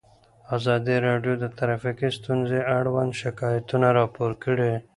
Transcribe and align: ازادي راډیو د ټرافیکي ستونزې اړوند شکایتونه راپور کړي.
ازادي 0.55 0.95
راډیو 1.07 1.33
د 1.39 1.45
ټرافیکي 1.57 2.09
ستونزې 2.17 2.59
اړوند 2.77 3.11
شکایتونه 3.21 3.87
راپور 3.99 4.31
کړي. 4.43 4.73